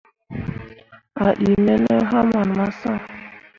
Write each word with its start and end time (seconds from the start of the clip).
A 1.25 1.27
ɗii 1.37 1.55
me 1.65 1.73
ne 1.83 1.95
haman 2.09 2.47
massh. 2.57 2.83